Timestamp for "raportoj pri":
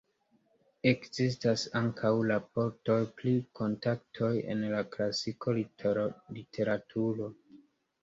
2.31-3.35